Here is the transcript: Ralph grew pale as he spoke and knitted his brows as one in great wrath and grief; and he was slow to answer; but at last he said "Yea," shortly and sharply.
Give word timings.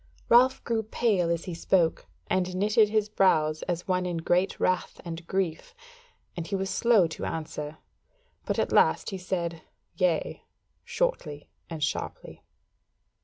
Ralph 0.29 0.63
grew 0.63 0.81
pale 0.81 1.29
as 1.29 1.45
he 1.45 1.53
spoke 1.53 2.07
and 2.25 2.55
knitted 2.55 2.89
his 2.89 3.07
brows 3.07 3.61
as 3.67 3.87
one 3.87 4.07
in 4.07 4.17
great 4.17 4.59
wrath 4.59 4.99
and 5.05 5.27
grief; 5.27 5.75
and 6.35 6.47
he 6.47 6.55
was 6.55 6.71
slow 6.71 7.05
to 7.09 7.23
answer; 7.23 7.77
but 8.43 8.57
at 8.57 8.71
last 8.71 9.11
he 9.11 9.19
said 9.19 9.61
"Yea," 9.95 10.41
shortly 10.83 11.49
and 11.69 11.83
sharply. 11.83 12.41